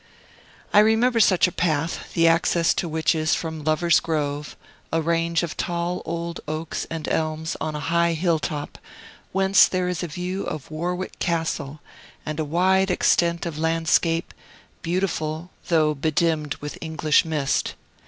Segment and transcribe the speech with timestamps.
[0.73, 4.55] I remember such a path, the access to which is from Lovers' Grove,
[4.91, 8.79] a range of tall old oaks and elms on a high hill top,
[9.31, 11.81] whence there is a view of Warwick Castle,
[12.25, 14.33] and a wide extent of landscape,
[14.81, 17.75] beautiful, though bedimmed with English mist.